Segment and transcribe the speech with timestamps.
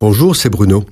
[0.00, 0.84] Bonjour, c'est Bruno.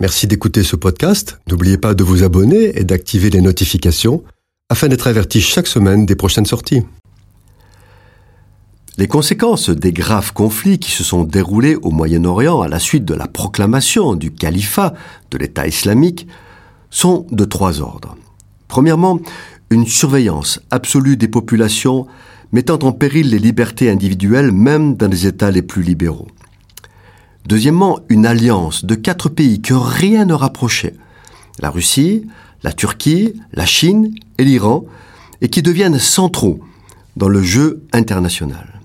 [0.00, 1.38] Merci d'écouter ce podcast.
[1.50, 4.24] N'oubliez pas de vous abonner et d'activer les notifications
[4.70, 6.80] afin d'être averti chaque semaine des prochaines sorties.
[8.96, 13.12] Les conséquences des graves conflits qui se sont déroulés au Moyen-Orient à la suite de
[13.12, 14.94] la proclamation du califat
[15.30, 16.26] de l'État islamique
[16.88, 18.16] sont de trois ordres.
[18.68, 19.20] Premièrement,
[19.68, 22.06] une surveillance absolue des populations
[22.50, 26.28] mettant en péril les libertés individuelles même dans les États les plus libéraux.
[27.46, 30.94] Deuxièmement, une alliance de quatre pays que rien ne rapprochait.
[31.60, 32.26] La Russie,
[32.62, 34.86] la Turquie, la Chine et l'Iran,
[35.42, 36.60] et qui deviennent centraux
[37.16, 38.80] dans le jeu international.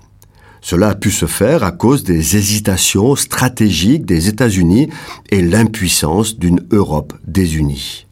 [0.61, 4.89] Cela a pu se faire à cause des hésitations stratégiques des États-Unis
[5.29, 8.07] et l'impuissance d'une Europe désunie.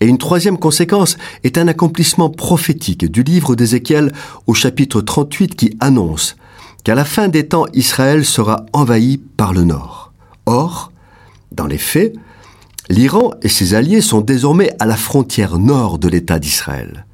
[0.00, 4.12] Et une troisième conséquence est un accomplissement prophétique du livre d'Ézéchiel
[4.46, 6.36] au chapitre 38 qui annonce
[6.86, 10.12] qu'à la fin des temps, Israël sera envahi par le Nord.
[10.46, 10.92] Or,
[11.50, 12.14] dans les faits,
[12.88, 17.04] l'Iran et ses alliés sont désormais à la frontière nord de l'État d'Israël.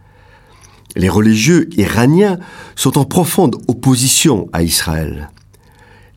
[0.95, 2.39] Les religieux iraniens
[2.77, 5.31] sont en profonde opposition à Israël.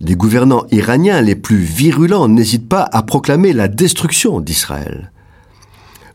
[0.02, 5.14] Les gouvernants iraniens les plus virulents n'hésitent pas à proclamer la destruction d'Israël.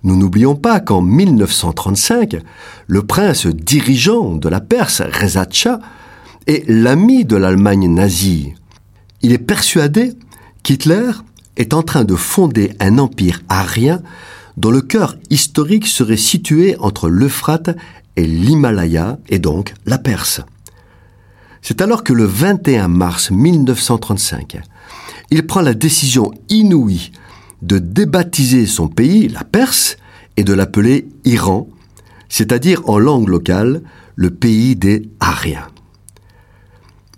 [0.05, 2.37] Nous n'oublions pas qu'en 1935,
[2.87, 5.81] le prince dirigeant de la Perse, Reza Shah,
[6.47, 8.55] est l'ami de l'Allemagne nazie.
[9.23, 10.13] Il est persuadé
[10.63, 11.11] qu'Hitler
[11.57, 14.03] est en train de fonder un empire arien
[14.57, 17.77] dont le cœur historique serait situé entre l'Euphrate
[18.17, 20.43] et l'Himalaya, et donc la Perse.
[21.63, 24.61] C'est alors que le 21 mars 1935,
[25.31, 27.13] il prend la décision inouïe
[27.63, 29.97] de débaptiser son pays, la Perse,
[30.37, 31.69] et de l'appeler Iran,
[32.29, 33.83] c'est-à-dire en langue locale,
[34.17, 35.70] le pays des Ariens.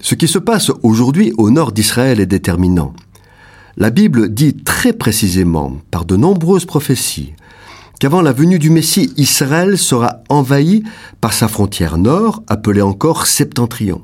[0.02, 2.92] Ce qui se passe aujourd'hui au nord d'Israël est déterminant.
[3.76, 7.34] La Bible dit très précisément, par de nombreuses prophéties,
[8.00, 10.82] qu'avant la venue du Messie, Israël sera envahi
[11.20, 14.02] par sa frontière nord, appelée encore Septentrion.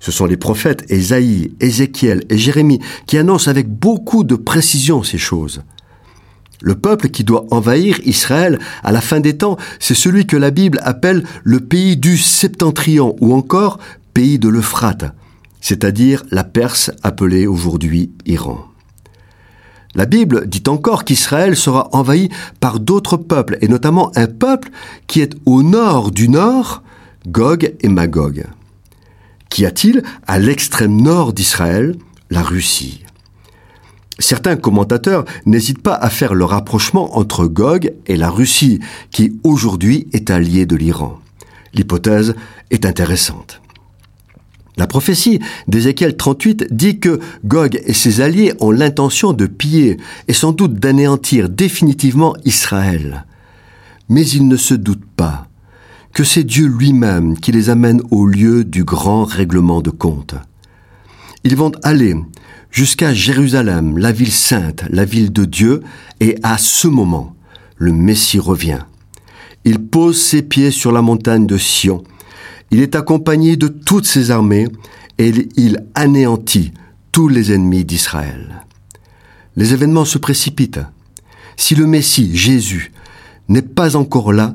[0.00, 5.18] Ce sont les prophètes Ésaïe, Ézéchiel et Jérémie qui annoncent avec beaucoup de précision ces
[5.18, 5.62] choses.
[6.60, 10.50] Le peuple qui doit envahir Israël à la fin des temps, c'est celui que la
[10.50, 13.78] Bible appelle le pays du Septentrion ou encore
[14.16, 15.12] pays de l'Euphrate,
[15.60, 18.64] c'est-à-dire la Perse appelée aujourd'hui Iran.
[19.94, 24.70] La Bible dit encore qu'Israël sera envahi par d'autres peuples, et notamment un peuple
[25.06, 26.82] qui est au nord du nord,
[27.28, 28.46] Gog et Magog.
[29.50, 31.94] Qu'y a-t-il à l'extrême nord d'Israël?
[32.30, 33.04] La Russie.
[34.18, 40.08] Certains commentateurs n'hésitent pas à faire le rapprochement entre Gog et la Russie, qui aujourd'hui
[40.14, 41.18] est allié de l'Iran.
[41.74, 42.34] L'hypothèse
[42.70, 43.60] est intéressante.
[44.76, 49.96] La prophétie d'Ézéchiel 38 dit que Gog et ses alliés ont l'intention de piller
[50.28, 53.24] et sans doute d'anéantir définitivement Israël.
[54.08, 55.48] Mais ils ne se doutent pas
[56.12, 60.34] que c'est Dieu lui-même qui les amène au lieu du grand règlement de compte.
[61.44, 62.14] Ils vont aller
[62.70, 65.82] jusqu'à Jérusalem, la ville sainte, la ville de Dieu,
[66.20, 67.34] et à ce moment,
[67.76, 68.80] le Messie revient.
[69.64, 72.02] Il pose ses pieds sur la montagne de Sion,
[72.70, 74.68] il est accompagné de toutes ses armées
[75.18, 76.72] et il anéantit
[77.12, 78.64] tous les ennemis d'Israël.
[79.56, 80.80] Les événements se précipitent.
[81.56, 82.92] Si le Messie, Jésus,
[83.48, 84.54] n'est pas encore là,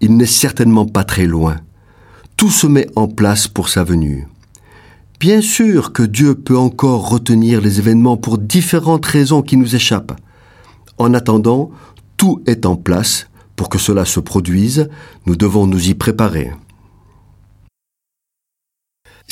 [0.00, 1.56] il n'est certainement pas très loin.
[2.36, 4.26] Tout se met en place pour sa venue.
[5.20, 10.18] Bien sûr que Dieu peut encore retenir les événements pour différentes raisons qui nous échappent.
[10.98, 11.70] En attendant,
[12.16, 14.88] tout est en place pour que cela se produise,
[15.26, 16.50] nous devons nous y préparer.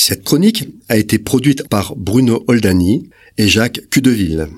[0.02, 4.48] Cette chronique a été produite par Bruno Oldani et Jacques Cudeville.